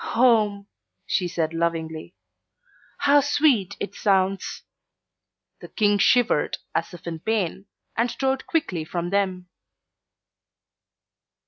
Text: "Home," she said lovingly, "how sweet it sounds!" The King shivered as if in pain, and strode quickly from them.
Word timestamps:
"Home," 0.15 0.65
she 1.05 1.27
said 1.27 1.53
lovingly, 1.53 2.15
"how 2.97 3.21
sweet 3.21 3.77
it 3.79 3.93
sounds!" 3.93 4.63
The 5.59 5.67
King 5.67 5.99
shivered 5.99 6.57
as 6.73 6.91
if 6.95 7.05
in 7.05 7.19
pain, 7.19 7.67
and 7.95 8.09
strode 8.09 8.47
quickly 8.47 8.83
from 8.83 9.11
them. 9.11 9.47